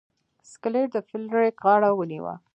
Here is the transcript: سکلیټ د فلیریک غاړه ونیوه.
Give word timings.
سکلیټ 0.51 0.87
د 0.93 0.95
فلیریک 1.07 1.55
غاړه 1.65 1.89
ونیوه. 1.93 2.33